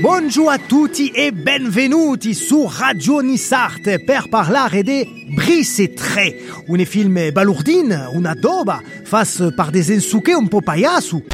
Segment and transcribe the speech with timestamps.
[0.00, 6.36] Bonjour a tutti e benvenuti su Radio Nisarte per parlare de Brice et Trait,
[6.68, 11.24] un film balourdine, una doba, face par des ensuke un po payasu.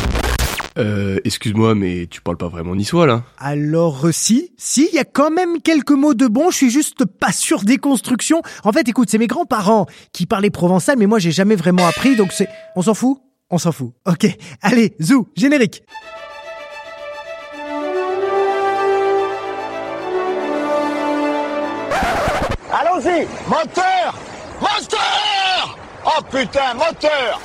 [0.78, 5.04] Euh, excuse-moi, mais tu parles pas vraiment niçois, là Alors si, si, il y a
[5.04, 8.40] quand même quelques mots de bon, je suis juste pas sûr des constructions.
[8.64, 12.16] En fait, écoute, c'est mes grands-parents qui parlaient provençal, mais moi j'ai jamais vraiment appris,
[12.16, 12.48] donc c'est...
[12.76, 13.18] On s'en fout
[13.54, 13.92] On s'en fout.
[14.06, 14.26] Ok,
[14.62, 15.82] allez, zou, générique.
[22.72, 23.26] Allons-y.
[23.46, 24.14] Moteur.
[24.58, 25.78] Moteur.
[26.06, 27.38] Oh putain, moteur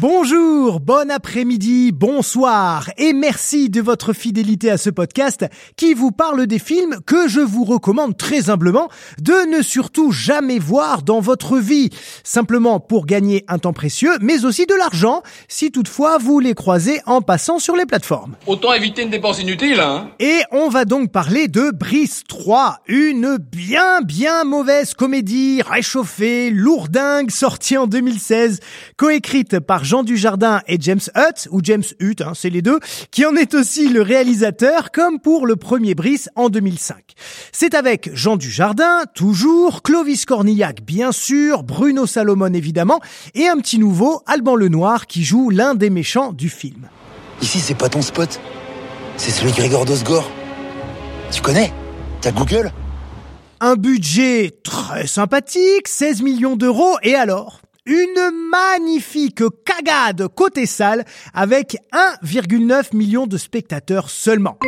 [0.00, 5.44] Bonjour, bon après-midi, bonsoir et merci de votre fidélité à ce podcast
[5.76, 8.88] qui vous parle des films que je vous recommande très humblement
[9.20, 11.90] de ne surtout jamais voir dans votre vie,
[12.24, 17.00] simplement pour gagner un temps précieux mais aussi de l'argent si toutefois vous les croisez
[17.04, 18.36] en passant sur les plateformes.
[18.46, 23.36] Autant éviter une dépense inutile, hein Et on va donc parler de Brice 3, une
[23.36, 28.60] bien bien mauvaise comédie réchauffée, lourdingue, sortie en 2016,
[28.96, 32.78] coécrite par Jean Dujardin et James Hutt, ou James Hutt, hein, c'est les deux,
[33.10, 36.96] qui en est aussi le réalisateur, comme pour le premier Brice en 2005.
[37.52, 43.00] C'est avec Jean Dujardin, toujours, Clovis Cornillac, bien sûr, Bruno Salomon évidemment,
[43.34, 46.88] et un petit nouveau, Alban Lenoir, qui joue l'un des méchants du film.
[47.40, 48.40] Ici, c'est pas ton spot.
[49.16, 50.30] C'est celui de Grégor Dosgor.
[51.30, 51.72] Tu connais?
[52.20, 52.72] T'as Google?
[53.60, 57.61] Un budget très sympathique, 16 millions d'euros, et alors?
[57.86, 61.04] Une magnifique cagade côté salle
[61.34, 64.58] avec 1,9 million de spectateurs seulement.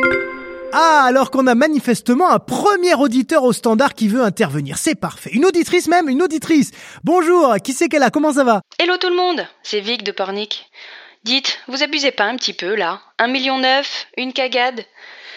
[0.73, 4.77] Ah, alors qu'on a manifestement un premier auditeur au standard qui veut intervenir.
[4.77, 5.29] C'est parfait.
[5.31, 6.71] Une auditrice même, une auditrice.
[7.05, 8.09] Bonjour, qui c'est qu'elle a?
[8.09, 8.61] Comment ça va?
[8.77, 10.69] Hello tout le monde, c'est Vic de Pornic.
[11.23, 12.99] Dites, vous abusez pas un petit peu là?
[13.19, 14.83] Un million neuf Une cagade?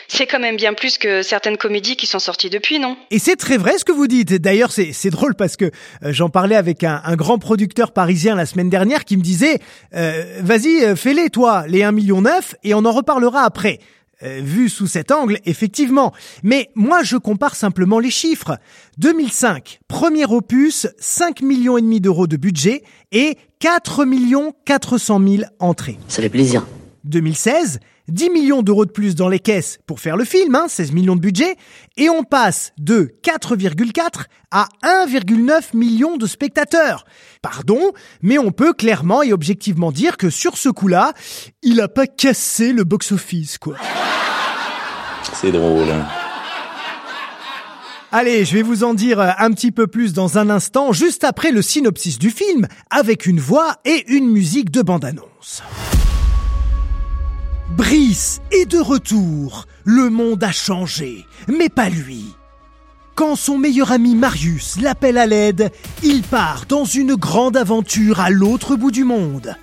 [0.08, 2.96] C'est quand même bien plus que certaines comédies qui sont sorties depuis, non?
[3.10, 4.32] Et c'est très vrai ce que vous dites.
[4.32, 8.34] D'ailleurs, c'est, c'est drôle parce que euh, j'en parlais avec un, un, grand producteur parisien
[8.34, 9.58] la semaine dernière qui me disait
[9.94, 13.78] euh, Vas-y, euh, fais-les toi, les 1 million neuf, et on en reparlera après.
[14.24, 16.12] Euh, vu sous cet angle, effectivement.
[16.42, 18.58] Mais moi, je compare simplement les chiffres.
[18.96, 22.82] 2005, premier opus, 5 millions et demi d'euros de budget
[23.12, 25.98] et 4 millions 400 000 entrées.
[26.08, 26.66] Ça fait plaisir.
[27.04, 30.92] 2016, 10 millions d'euros de plus dans les caisses pour faire le film, hein, 16
[30.92, 31.56] millions de budget,
[31.96, 37.04] et on passe de 4,4 à 1,9 million de spectateurs.
[37.42, 37.92] Pardon,
[38.22, 41.12] mais on peut clairement et objectivement dire que sur ce coup-là,
[41.62, 43.76] il a pas cassé le box-office, quoi.
[45.34, 45.90] C'est drôle.
[45.90, 46.06] Hein.
[48.10, 51.50] Allez, je vais vous en dire un petit peu plus dans un instant, juste après
[51.50, 55.62] le synopsis du film, avec une voix et une musique de bande-annonce.
[57.78, 59.66] Brice est de retour.
[59.84, 62.34] Le monde a changé, mais pas lui.
[63.14, 65.70] Quand son meilleur ami Marius l'appelle à l'aide,
[66.02, 69.54] il part dans une grande aventure à l'autre bout du monde.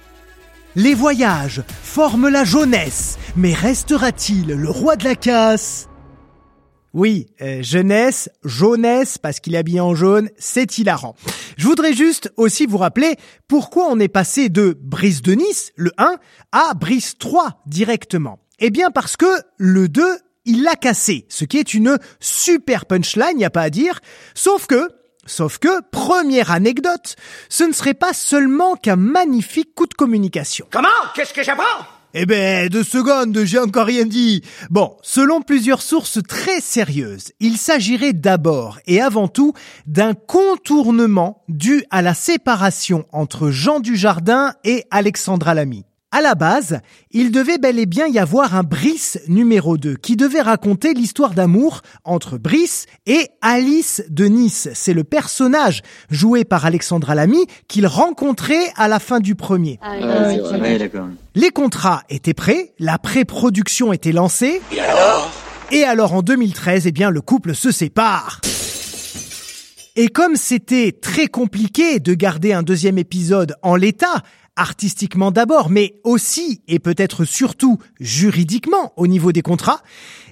[0.77, 5.89] Les voyages forment la jeunesse, mais restera-t-il le roi de la casse?
[6.95, 11.13] Oui, euh, jeunesse, jaunesse, parce qu'il est habillé en jaune, c'est hilarant.
[11.57, 13.17] Je voudrais juste aussi vous rappeler
[13.49, 16.15] pourquoi on est passé de Brice de Nice, le 1,
[16.53, 18.39] à Brice 3 directement.
[18.59, 19.25] Eh bien parce que
[19.57, 20.03] le 2,
[20.45, 23.99] il l'a cassé, ce qui est une super punchline, y a pas à dire,
[24.33, 24.89] sauf que
[25.27, 27.15] Sauf que, première anecdote,
[27.49, 30.67] ce ne serait pas seulement qu'un magnifique coup de communication.
[30.71, 30.87] Comment?
[31.15, 31.94] Qu'est-ce que j'apprends?
[32.17, 34.41] Eh ben, deux secondes, j'ai encore rien dit.
[34.69, 39.51] Bon, selon plusieurs sources très sérieuses, il s'agirait d'abord et avant tout
[39.85, 45.83] d'un contournement dû à la séparation entre Jean Dujardin et Alexandra Lamy.
[46.15, 46.79] À la base,
[47.11, 51.33] il devait bel et bien y avoir un Brice numéro 2 qui devait raconter l'histoire
[51.33, 54.69] d'amour entre Brice et Alice de Nice.
[54.75, 59.77] C'est le personnage joué par Alexandra Lamy qu'il rencontrait à la fin du premier.
[59.81, 59.97] Ah,
[61.35, 64.61] Les contrats étaient prêts, la pré-production était lancée.
[64.71, 65.29] Et alors?
[65.73, 68.39] Et alors en 2013, eh bien le couple se sépare.
[69.97, 74.23] Et comme c'était très compliqué de garder un deuxième épisode en l'état,
[74.55, 79.81] artistiquement d'abord, mais aussi et peut-être surtout juridiquement au niveau des contrats,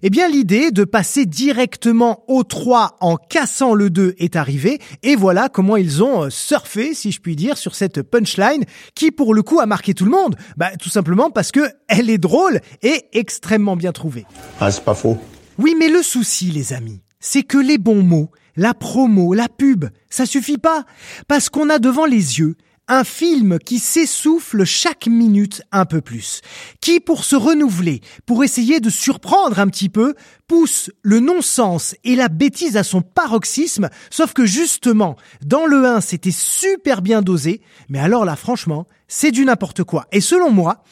[0.02, 5.16] eh bien l'idée de passer directement au 3 en cassant le 2 est arrivée et
[5.16, 8.64] voilà comment ils ont euh, surfé, si je puis dire, sur cette punchline
[8.96, 10.36] qui pour le coup a marqué tout le monde.
[10.58, 14.26] Bah tout simplement parce que elle est drôle et extrêmement bien trouvée.
[14.60, 15.18] Ah, c'est pas faux.
[15.58, 19.86] Oui, mais le souci les amis, c'est que les bons mots, la promo, la pub,
[20.10, 20.86] ça suffit pas
[21.28, 22.56] parce qu'on a devant les yeux
[22.88, 26.42] un film qui s'essouffle chaque minute un peu plus,
[26.82, 30.16] qui pour se renouveler, pour essayer de surprendre un petit peu,
[30.48, 35.16] pousse le non-sens et la bêtise à son paroxysme, sauf que justement,
[35.46, 40.08] dans le 1 c'était super bien dosé, mais alors là franchement, c'est du n'importe quoi.
[40.12, 40.84] Et selon moi,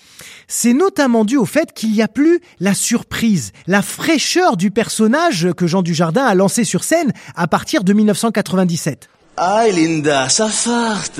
[0.47, 5.49] c'est notamment dû au fait qu'il n'y a plus la surprise, la fraîcheur du personnage
[5.57, 9.09] que Jean Dujardin a lancé sur scène à partir de 1997.
[9.43, 11.19] Ah, Linda, ça farte.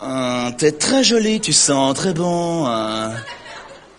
[0.00, 2.64] Hein, T'es très jolie, tu sens très bon.
[2.68, 3.10] hein.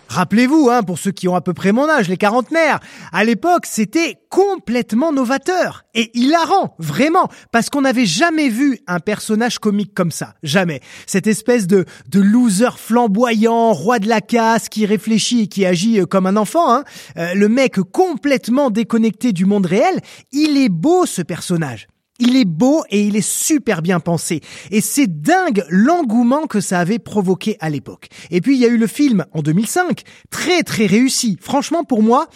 [0.08, 2.80] Rappelez-vous, hein, pour ceux qui ont à peu près mon âge, les quarantenaires,
[3.12, 9.58] à l'époque, c'était complètement novateur et hilarant, vraiment, parce qu'on n'avait jamais vu un personnage
[9.58, 10.80] comique comme ça, jamais.
[11.06, 16.00] Cette espèce de, de loser flamboyant, roi de la casse, qui réfléchit et qui agit
[16.00, 16.84] euh, comme un enfant, hein.
[17.18, 20.00] Euh, le mec complètement déconnecté du monde réel,
[20.32, 21.88] il est beau ce personnage.
[22.18, 24.40] Il est beau et il est super bien pensé.
[24.70, 28.08] Et c'est dingue l'engouement que ça avait provoqué à l'époque.
[28.30, 31.36] Et puis il y a eu le film en 2005, très très réussi.
[31.40, 32.28] Franchement pour moi,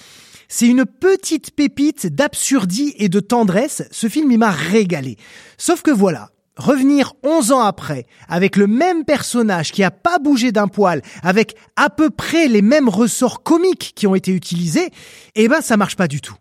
[0.48, 3.84] c'est une petite pépite d'absurdie et de tendresse.
[3.90, 5.16] Ce film il m'a régalé.
[5.56, 10.52] Sauf que voilà, revenir 11 ans après, avec le même personnage qui a pas bougé
[10.52, 14.90] d'un poil, avec à peu près les mêmes ressorts comiques qui ont été utilisés,
[15.34, 16.36] eh ben ça marche pas du tout.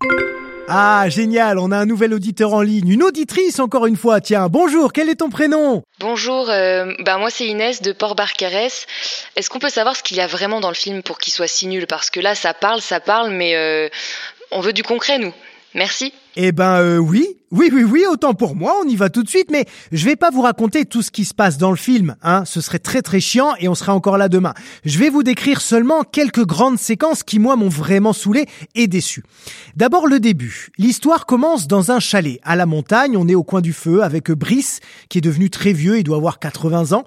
[0.71, 4.21] Ah, génial, on a un nouvel auditeur en ligne, une auditrice encore une fois.
[4.21, 5.81] Tiens, bonjour, quel est ton prénom?
[5.99, 8.85] Bonjour, euh, bah moi c'est Inès de Port-Barcarès.
[9.35, 11.47] Est-ce qu'on peut savoir ce qu'il y a vraiment dans le film pour qu'il soit
[11.47, 11.87] si nul?
[11.87, 13.89] Parce que là ça parle, ça parle, mais euh,
[14.51, 15.33] on veut du concret nous.
[15.73, 16.13] Merci.
[16.35, 19.29] Eh ben euh, oui, oui, oui, oui, autant pour moi, on y va tout de
[19.29, 22.15] suite, mais je vais pas vous raconter tout ce qui se passe dans le film,
[22.21, 24.53] hein, ce serait très très chiant et on sera encore là demain.
[24.85, 28.45] Je vais vous décrire seulement quelques grandes séquences qui moi m'ont vraiment saoulé
[28.75, 29.23] et déçu.
[29.75, 30.69] D'abord le début.
[30.77, 34.29] L'histoire commence dans un chalet, à la montagne, on est au coin du feu avec
[34.29, 34.79] Brice,
[35.09, 37.03] qui est devenu très vieux, il doit avoir 80 ans,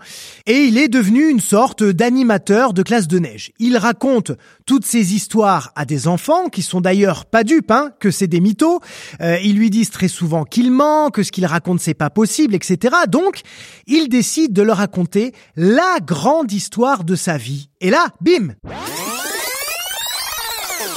[0.46, 3.52] et il est devenu une sorte d'animateur de classe de neige.
[3.60, 4.32] Il raconte
[4.66, 8.40] toutes ces histoires à des enfants, qui sont d'ailleurs pas dupes, hein, que c'est des
[8.40, 8.80] mythos,
[9.20, 12.54] euh, ils lui disent très souvent qu'il ment, que ce qu'il raconte c'est pas possible,
[12.54, 12.94] etc.
[13.08, 13.40] Donc,
[13.86, 17.70] il décide de leur raconter la grande histoire de sa vie.
[17.80, 18.54] Et là, bim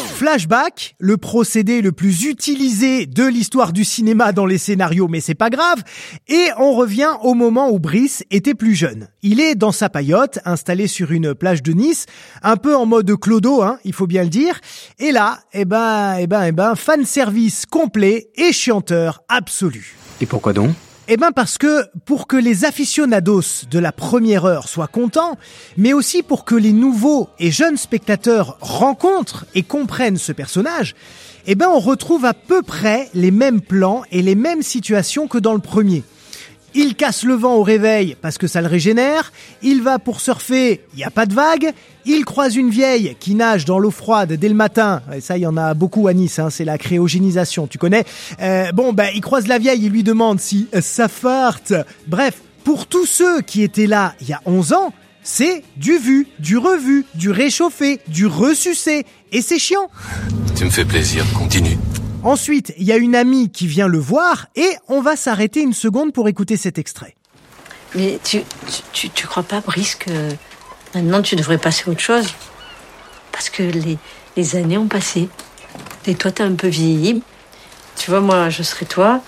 [0.06, 5.36] Flashback, le procédé le plus utilisé de l'histoire du cinéma dans les scénarios, mais c'est
[5.36, 5.84] pas grave.
[6.28, 9.10] Et on revient au moment où Brice était plus jeune.
[9.22, 12.06] Il est dans sa paillote, installé sur une plage de Nice,
[12.44, 14.60] un peu en mode clodo, hein, il faut bien le dire.
[15.00, 19.96] Et là, eh ben, eh ben, eh ben, fan service complet et chanteur absolu.
[20.22, 20.72] Et pourquoi donc?
[21.08, 25.38] Eh ben parce que pour que les aficionados de la première heure soient contents,
[25.78, 30.96] mais aussi pour que les nouveaux et jeunes spectateurs rencontrent et comprennent ce personnage,
[31.46, 35.38] eh ben on retrouve à peu près les mêmes plans et les mêmes situations que
[35.38, 36.04] dans le premier.
[36.78, 39.32] Il casse le vent au réveil parce que ça le régénère.
[39.62, 41.72] Il va pour surfer, il n'y a pas de vague.
[42.06, 45.02] Il croise une vieille qui nage dans l'eau froide dès le matin.
[45.22, 48.04] Ça, il y en a beaucoup à Nice, hein, c'est la cryogénisation, tu connais.
[48.42, 51.74] Euh, bon, ben, il croise la vieille, il lui demande si ça farte.
[52.08, 56.28] Bref, pour tous ceux qui étaient là il y a 11 ans, c'est du vu,
[56.40, 59.06] du revu, du réchauffé, du ressucé.
[59.32, 59.90] Et c'est chiant.
[60.56, 61.78] Tu me fais plaisir, continue.
[62.26, 65.74] Ensuite, il y a une amie qui vient le voir et on va s'arrêter une
[65.74, 67.16] seconde pour écouter cet extrait.
[67.94, 68.42] Mais tu,
[68.94, 70.10] tu, tu, crois pas, Brice, que
[70.96, 72.34] maintenant tu devrais passer à autre chose?
[73.32, 74.00] Parce que les,
[74.36, 75.30] les années ont passé.
[76.08, 77.22] Et toi, t'as un peu vieilli.
[77.96, 79.22] Tu vois, moi, je serais toi,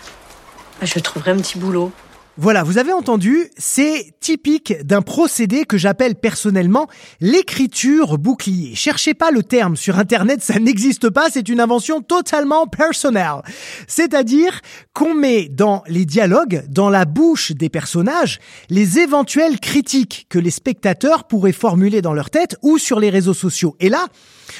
[0.81, 1.91] je trouverais un petit boulot.
[2.39, 6.85] Voilà, vous avez entendu, c'est typique d'un procédé que j'appelle personnellement
[7.19, 8.75] l'écriture bouclier.
[8.75, 13.41] Cherchez pas le terme sur internet, ça n'existe pas, c'est une invention totalement personnelle.
[13.87, 14.61] C'est-à-dire
[14.93, 18.39] qu'on met dans les dialogues, dans la bouche des personnages,
[18.69, 23.33] les éventuelles critiques que les spectateurs pourraient formuler dans leur tête ou sur les réseaux
[23.33, 23.75] sociaux.
[23.79, 24.05] Et là,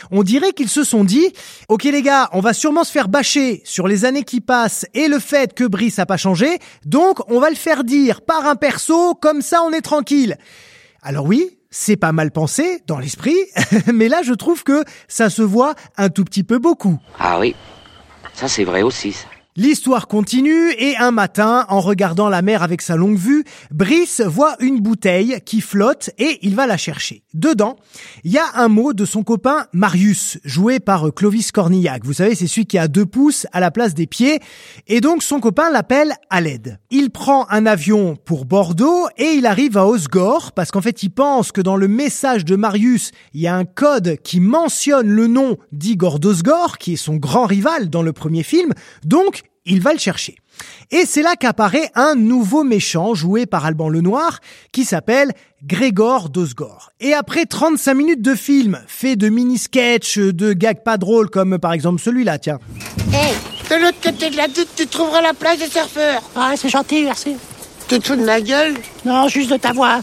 [0.09, 1.27] on dirait qu'ils se sont dit,
[1.69, 5.07] ok les gars, on va sûrement se faire bâcher sur les années qui passent et
[5.07, 8.55] le fait que Brice a pas changé, donc on va le faire dire par un
[8.55, 10.37] perso, comme ça on est tranquille.
[11.01, 13.37] Alors oui, c'est pas mal pensé dans l'esprit,
[13.93, 16.99] mais là je trouve que ça se voit un tout petit peu beaucoup.
[17.19, 17.55] Ah oui,
[18.33, 19.15] ça c'est vrai aussi.
[19.59, 24.55] L'histoire continue et un matin, en regardant la mer avec sa longue vue, Brice voit
[24.59, 27.23] une bouteille qui flotte et il va la chercher.
[27.33, 27.75] Dedans,
[28.23, 32.05] il y a un mot de son copain Marius, joué par Clovis Cornillac.
[32.05, 34.41] Vous savez, c'est celui qui a deux pouces à la place des pieds.
[34.85, 36.77] Et donc son copain l'appelle Aled.
[36.91, 41.09] Il prend un avion pour Bordeaux et il arrive à Osgore parce qu'en fait il
[41.09, 45.25] pense que dans le message de Marius, il y a un code qui mentionne le
[45.25, 48.73] nom d'Igor d'Osgore, qui est son grand rival dans le premier film.
[49.03, 50.37] Donc il va le chercher.
[50.89, 54.39] Et c'est là qu'apparaît un nouveau méchant joué par Alban Lenoir
[54.71, 55.33] qui s'appelle
[55.63, 56.91] Grégor Dosgor.
[56.99, 61.73] Et après 35 minutes de film, fait de mini-sketch, de gags pas drôles comme par
[61.73, 62.59] exemple celui-là, tiens.
[63.11, 63.33] Hé,
[63.69, 66.23] de l'autre côté de la doute, tu trouveras la place des surfeurs.
[66.35, 67.35] Ah, c'est gentil, merci.
[67.87, 68.73] Tu te fous de ma gueule?
[69.05, 70.01] Non, juste de ta voix.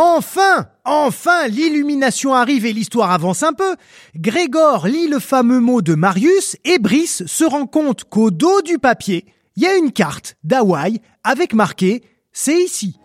[0.00, 3.74] Enfin Enfin, l'illumination arrive et l'histoire avance un peu.
[4.14, 8.78] Grégor lit le fameux mot de Marius et Brice se rend compte qu'au dos du
[8.78, 9.26] papier,
[9.56, 12.96] il y a une carte d'Hawaï avec marqué C'est ici.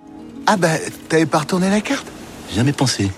[0.46, 0.78] Ah bah,
[1.10, 2.06] t'avais pas retourné la carte?
[2.54, 3.10] Jamais pensé.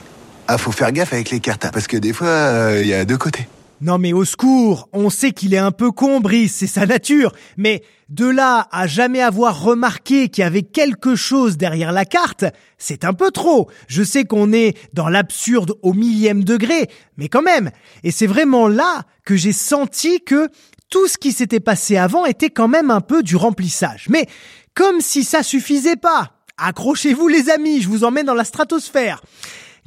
[0.47, 3.03] Ah, faut faire gaffe avec les cartes, hein, parce que des fois, il y a
[3.03, 3.45] deux côtés.
[3.81, 7.33] Non mais au secours, on sait qu'il est un peu con, Brice, c'est sa nature,
[7.57, 12.45] mais de là à jamais avoir remarqué qu'il y avait quelque chose derrière la carte,
[12.77, 13.69] c'est un peu trop.
[13.87, 17.71] Je sais qu'on est dans l'absurde au millième degré, mais quand même.
[18.03, 20.49] Et c'est vraiment là que j'ai senti que
[20.89, 24.05] tout ce qui s'était passé avant était quand même un peu du remplissage.
[24.09, 24.27] Mais
[24.75, 26.31] comme si ça suffisait pas.
[26.57, 29.21] Accrochez-vous les amis, je vous emmène dans la stratosphère.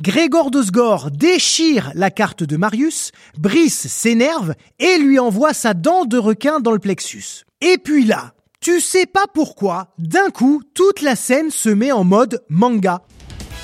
[0.00, 6.18] Grégor Dosgor déchire la carte de Marius, Brice s'énerve et lui envoie sa dent de
[6.18, 7.47] requin dans le plexus.
[7.60, 12.04] Et puis là, tu sais pas pourquoi, d'un coup, toute la scène se met en
[12.04, 13.02] mode manga.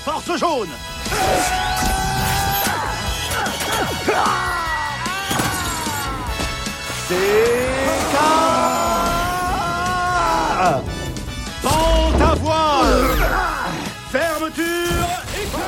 [0.05, 0.69] Force jaune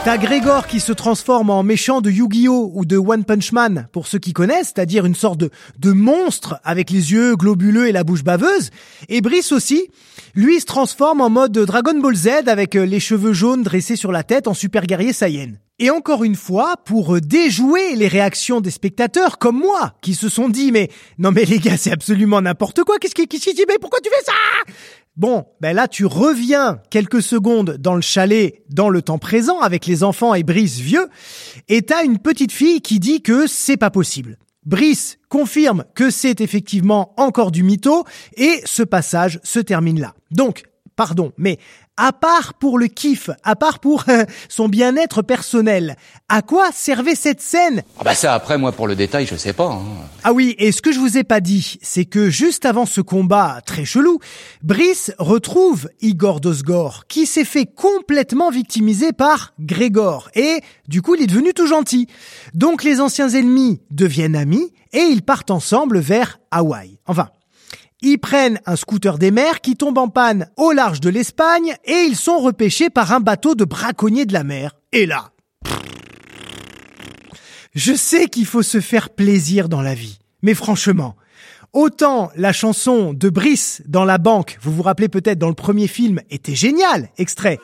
[0.06, 2.70] T'as Grégor qui se transforme en méchant de Yu-Gi-Oh!
[2.72, 6.90] ou de One Punch Man, pour ceux qui connaissent, c'est-à-dire une sorte de, monstre avec
[6.90, 8.70] les yeux globuleux et la bouche baveuse.
[9.08, 9.90] Et Brice aussi,
[10.36, 14.12] lui se transforme en mode Dragon Ball Z avec euh, les cheveux jaunes dressés sur
[14.12, 15.54] la tête en super guerrier Saiyan.
[15.80, 20.48] Et encore une fois, pour déjouer les réactions des spectateurs comme moi, qui se sont
[20.48, 23.98] dit mais non mais les gars c'est absolument n'importe quoi, qu'est-ce qui, qu'est-ce mais pourquoi
[23.98, 24.72] tu fais ça?
[25.16, 29.86] Bon, ben là tu reviens quelques secondes dans le chalet, dans le temps présent, avec
[29.86, 31.08] les enfants et Brice vieux,
[31.68, 34.36] et t'as une petite fille qui dit que c'est pas possible.
[34.66, 38.04] Brice confirme que c'est effectivement encore du mytho,
[38.36, 40.14] et ce passage se termine là.
[40.32, 40.64] Donc,
[40.96, 41.58] pardon, mais
[41.96, 44.04] à part pour le kiff, à part pour
[44.48, 45.96] son bien-être personnel,
[46.28, 47.82] à quoi servait cette scène?
[47.98, 49.70] Ah bah ça après moi pour le détail je sais pas.
[49.70, 49.82] Hein.
[50.24, 53.00] Ah oui, et ce que je vous ai pas dit, c'est que juste avant ce
[53.00, 54.18] combat très chelou,
[54.62, 61.22] Brice retrouve Igor Dosgor, qui s'est fait complètement victimiser par Grégor, et du coup il
[61.22, 62.08] est devenu tout gentil.
[62.54, 66.98] Donc les anciens ennemis deviennent amis, et ils partent ensemble vers Hawaï.
[67.06, 67.28] Enfin,
[68.02, 72.04] ils prennent un scooter des mers qui tombe en panne au large de l'Espagne et
[72.08, 74.72] ils sont repêchés par un bateau de braconniers de la mer.
[74.92, 75.30] Et là,
[77.74, 81.16] je sais qu'il faut se faire plaisir dans la vie, mais franchement,
[81.72, 85.86] autant la chanson de Brice dans la banque, vous vous rappelez peut-être dans le premier
[85.86, 87.58] film, était géniale, extrait.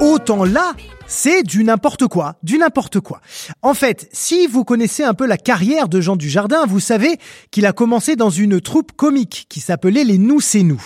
[0.00, 0.72] Autant là,
[1.10, 3.20] c'est du n'importe quoi, du n'importe quoi.
[3.62, 7.18] En fait, si vous connaissez un peu la carrière de Jean Dujardin, vous savez
[7.50, 10.80] qu'il a commencé dans une troupe comique qui s'appelait Les Nous c'est nous.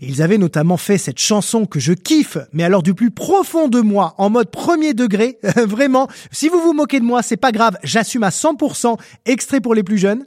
[0.00, 3.68] Et ils avaient notamment fait cette chanson que je kiffe, mais alors du plus profond
[3.68, 6.08] de moi, en mode premier degré, vraiment.
[6.32, 9.84] Si vous vous moquez de moi, c'est pas grave, j'assume à 100%, extrait pour les
[9.84, 10.24] plus jeunes.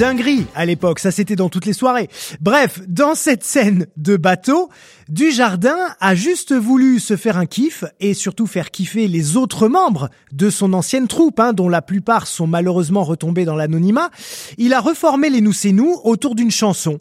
[0.00, 2.08] Dinguerie à l'époque, ça c'était dans toutes les soirées.
[2.40, 4.70] Bref, dans cette scène de bateau,
[5.10, 10.08] Dujardin a juste voulu se faire un kiff et surtout faire kiffer les autres membres
[10.32, 14.08] de son ancienne troupe, hein, dont la plupart sont malheureusement retombés dans l'anonymat.
[14.56, 16.98] Il a reformé les Nous c'est nous autour d'une chanson.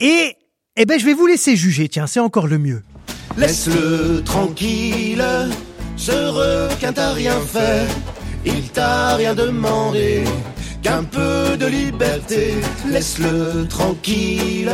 [0.00, 0.34] Et,
[0.76, 2.82] eh ben, je vais vous laisser juger, tiens, c'est encore le mieux.
[3.36, 5.22] Laisse-le tranquille,
[5.98, 7.86] ce requin t'a rien fait,
[8.46, 10.24] il t'a rien demandé,
[10.84, 12.54] qu'un peu de liberté,
[12.86, 14.70] laisse-le tranquille,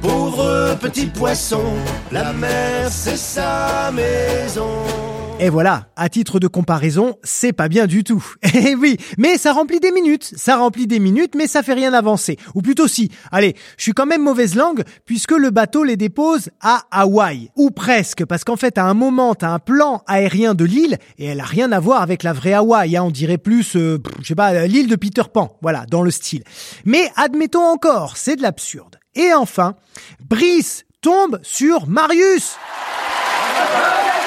[0.00, 1.74] pauvre petit poisson,
[2.12, 5.13] la mer c'est sa maison.
[5.40, 8.24] Et voilà, à titre de comparaison, c'est pas bien du tout.
[8.56, 11.92] Eh oui, mais ça remplit des minutes, ça remplit des minutes, mais ça fait rien
[11.92, 12.38] avancer.
[12.54, 16.50] Ou plutôt si, allez, je suis quand même mauvaise langue, puisque le bateau les dépose
[16.60, 17.50] à Hawaï.
[17.56, 21.26] Ou presque, parce qu'en fait, à un moment, t'as un plan aérien de l'île, et
[21.26, 24.28] elle a rien à voir avec la vraie Hawaï, hein, on dirait plus, euh, je
[24.28, 26.44] sais pas, l'île de Peter Pan, voilà, dans le style.
[26.84, 29.00] Mais admettons encore, c'est de l'absurde.
[29.16, 29.74] Et enfin,
[30.20, 32.56] Brice tombe sur Marius.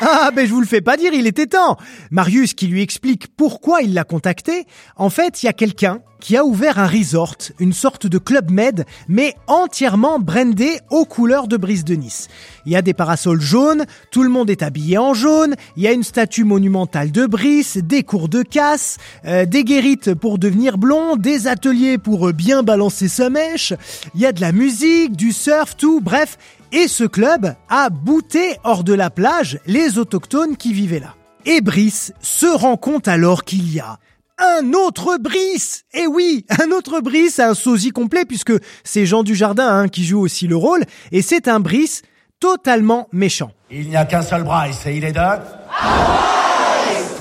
[0.00, 1.76] Ah, ben je vous le fais pas dire, il était temps.
[2.10, 4.64] Marius qui lui explique pourquoi il l'a contacté.
[4.96, 8.50] En fait, il y a quelqu'un qui a ouvert un resort, une sorte de club
[8.50, 12.28] med, mais entièrement brandé aux couleurs de Brise de Nice.
[12.66, 15.86] Il y a des parasols jaunes, tout le monde est habillé en jaune, il y
[15.86, 20.76] a une statue monumentale de Brice, des cours de casse, euh, des guérites pour devenir
[20.78, 23.74] blond, des ateliers pour bien balancer sa mèche,
[24.14, 26.36] il y a de la musique, du surf, tout, bref,
[26.72, 31.14] et ce club a bouté hors de la plage les autochtones qui vivaient là.
[31.44, 33.98] Et Brice se rend compte alors qu'il y a
[34.38, 38.52] un autre Brice Eh oui, un autre Brice, un sosie complet, puisque
[38.84, 42.02] c'est Jean Dujardin hein, qui joue aussi le rôle, et c'est un Brice
[42.40, 43.50] totalement méchant.
[43.70, 45.20] Il n'y a qu'un seul Bryce, et il est de...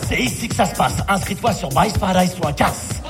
[0.08, 0.94] C'est ici que ça se passe.
[1.10, 3.02] Inscris-toi sur bryceparadise.casse.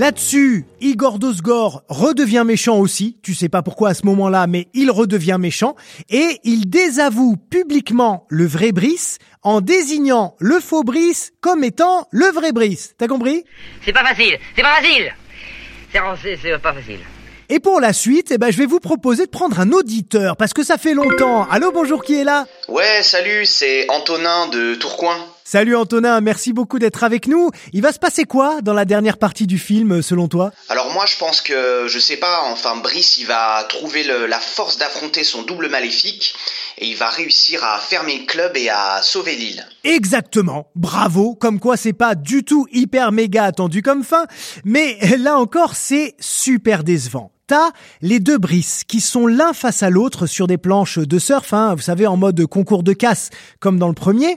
[0.00, 3.18] Là-dessus, Igor Dosgor redevient méchant aussi.
[3.22, 5.76] Tu sais pas pourquoi à ce moment-là, mais il redevient méchant.
[6.08, 12.24] Et il désavoue publiquement le vrai Brice en désignant le faux Brice comme étant le
[12.32, 12.94] vrai Brice.
[12.96, 13.44] T'as compris?
[13.84, 15.12] C'est pas facile, c'est pas facile.
[15.92, 17.00] C'est c'est pas facile.
[17.50, 20.54] Et pour la suite, eh ben, je vais vous proposer de prendre un auditeur parce
[20.54, 21.46] que ça fait longtemps.
[21.50, 22.46] Allô, bonjour, qui est là?
[22.68, 25.26] Ouais, salut, c'est Antonin de Tourcoing.
[25.52, 27.50] Salut Antonin, merci beaucoup d'être avec nous.
[27.72, 30.52] Il va se passer quoi dans la dernière partie du film selon toi?
[30.68, 34.38] Alors moi je pense que, je sais pas, enfin Brice il va trouver le- la
[34.38, 36.36] force d'affronter son double maléfique
[36.78, 39.66] et il va réussir à fermer le club et à sauver l'île.
[39.82, 44.26] Exactement, bravo, comme quoi c'est pas du tout hyper méga attendu comme fin,
[44.64, 47.32] mais là encore c'est super décevant.
[47.50, 51.52] T'as les deux Brice qui sont l'un face à l'autre sur des planches de surf,
[51.52, 54.36] hein, vous savez en mode concours de casse comme dans le premier.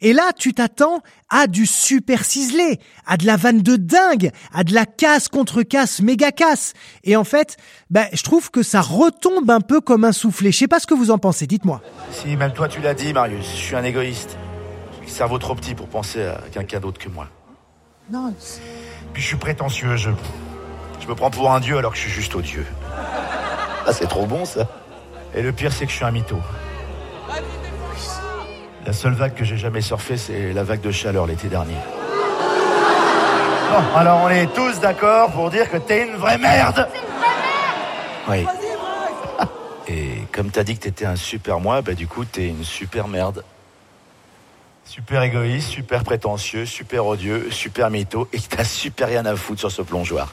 [0.00, 4.64] Et là tu t'attends à du super ciselé, à de la vanne de dingue, à
[4.64, 6.72] de la casse contre casse méga casse.
[7.04, 7.58] Et en fait,
[7.90, 10.50] ben je trouve que ça retombe un peu comme un soufflé.
[10.50, 11.82] Je sais pas ce que vous en pensez, dites-moi.
[12.10, 14.38] Si, même toi tu l'as dit, Marius, je suis un égoïste.
[14.94, 17.28] J'ai le cerveau trop petit pour penser à quelqu'un d'autre que moi.
[18.10, 18.32] Non.
[19.12, 20.08] Puis je suis prétentieux, je...
[21.00, 22.66] Je me prends pour un dieu alors que je suis juste odieux.
[23.86, 24.66] Ah, c'est trop bon ça.
[25.34, 26.38] Et le pire, c'est que je suis un mytho.
[28.84, 31.76] La seule vague que j'ai jamais surfée, c'est la vague de chaleur l'été dernier.
[33.70, 36.88] Bon, alors on est tous d'accord pour dire que t'es une vraie merde.
[38.28, 38.46] Oui.
[39.88, 43.06] Et comme t'as dit que t'étais un super moi, bah du coup t'es une super
[43.06, 43.44] merde.
[44.84, 49.60] Super égoïste, super prétentieux, super odieux, super mytho, et que t'as super rien à foutre
[49.60, 50.32] sur ce plongeoir.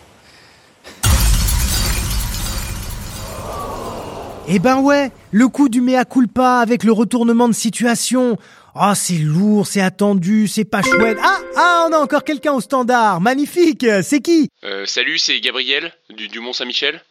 [4.47, 8.37] Eh ben ouais, le coup du mea culpa avec le retournement de situation.
[8.75, 11.17] Ah, c'est lourd, c'est attendu, c'est pas chouette.
[11.21, 13.21] Ah, ah, on a encore quelqu'un au standard.
[13.21, 13.85] Magnifique.
[14.01, 17.01] C'est qui Euh, salut, c'est Gabriel du, du Mont-Saint-Michel.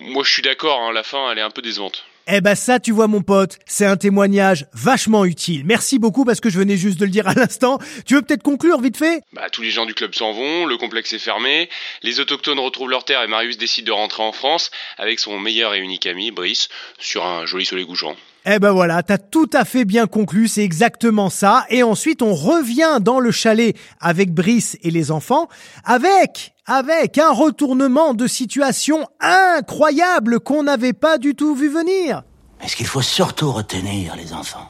[0.00, 2.04] Moi, je suis d'accord, hein, la fin, elle est un peu décevante.
[2.30, 5.62] Eh ben ça, tu vois mon pote, c'est un témoignage vachement utile.
[5.64, 7.78] Merci beaucoup parce que je venais juste de le dire à l'instant.
[8.04, 9.22] Tu veux peut-être conclure vite fait?
[9.32, 11.70] Bah, tous les gens du club s'en vont, le complexe est fermé,
[12.02, 15.72] les autochtones retrouvent leur terre et Marius décide de rentrer en France avec son meilleur
[15.72, 18.14] et unique ami, Brice, sur un joli soleil couchant.
[18.44, 21.64] Eh ben voilà, t'as tout à fait bien conclu, c'est exactement ça.
[21.70, 25.48] Et ensuite, on revient dans le chalet avec Brice et les enfants,
[25.84, 32.22] avec, avec un retournement de situation incroyable qu'on n'avait pas du tout vu venir.
[32.60, 34.68] Mais ce qu'il faut surtout retenir, les enfants,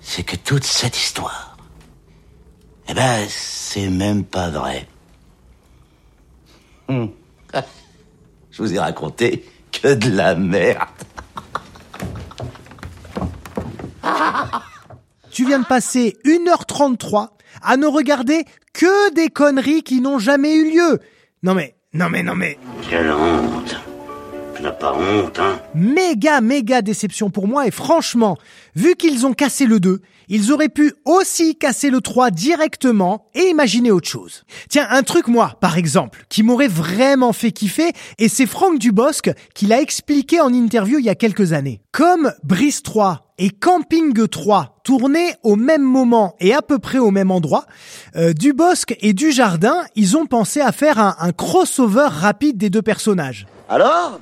[0.00, 1.58] c'est que toute cette histoire,
[2.88, 4.88] eh ben, c'est même pas vrai.
[6.88, 10.88] Je vous ai raconté que de la merde.
[15.30, 17.28] tu viens de passer 1h33
[17.60, 21.00] à ne regarder que des conneries qui n'ont jamais eu lieu.
[21.42, 22.58] Non mais, non mais, non mais...
[22.88, 23.76] Quelle honte.
[24.56, 28.38] Tu n'as pas honte, hein Méga, méga déception pour moi et franchement,
[28.74, 33.48] vu qu'ils ont cassé le 2, ils auraient pu aussi casser le 3 directement et
[33.48, 34.44] imaginer autre chose.
[34.68, 39.30] Tiens, un truc moi, par exemple, qui m'aurait vraiment fait kiffer, et c'est Franck Dubosc
[39.54, 41.80] qui l'a expliqué en interview il y a quelques années.
[41.92, 47.10] Comme Brice 3 et Camping 3 tournés au même moment et à peu près au
[47.10, 47.66] même endroit,
[48.16, 52.82] euh, Dubosc et Dujardin, ils ont pensé à faire un, un crossover rapide des deux
[52.82, 53.46] personnages.
[53.68, 54.20] Alors?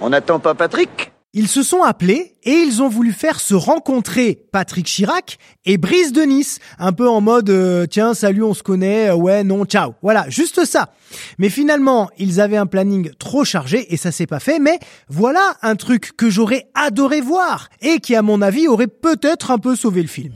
[0.00, 1.13] On n'attend pas Patrick?
[1.36, 6.12] Ils se sont appelés et ils ont voulu faire se rencontrer Patrick Chirac et Brice
[6.12, 9.64] de Nice, un peu en mode euh, tiens salut on se connaît, euh, ouais non
[9.64, 10.94] ciao, voilà juste ça.
[11.38, 14.60] Mais finalement ils avaient un planning trop chargé et ça s'est pas fait.
[14.60, 19.50] Mais voilà un truc que j'aurais adoré voir et qui à mon avis aurait peut-être
[19.50, 20.34] un peu sauvé le film.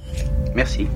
[0.56, 0.88] Merci.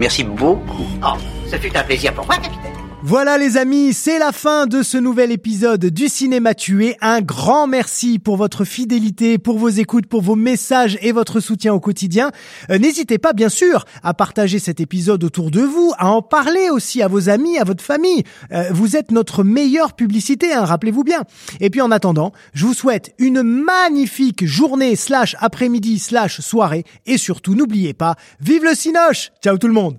[0.00, 0.86] Merci beaucoup.
[1.04, 1.18] Oh,
[1.50, 2.87] ce fut un plaisir pour moi, capitaine.
[3.04, 6.96] Voilà les amis, c'est la fin de ce nouvel épisode du Cinéma Tué.
[7.00, 11.72] Un grand merci pour votre fidélité, pour vos écoutes, pour vos messages et votre soutien
[11.72, 12.32] au quotidien.
[12.70, 16.70] Euh, N'hésitez pas bien sûr à partager cet épisode autour de vous, à en parler
[16.70, 18.24] aussi à vos amis, à votre famille.
[18.50, 21.22] Euh, vous êtes notre meilleure publicité, hein, rappelez-vous bien.
[21.60, 27.16] Et puis en attendant, je vous souhaite une magnifique journée slash après-midi slash soirée et
[27.16, 29.98] surtout n'oubliez pas, vive le Cinoche Ciao tout le monde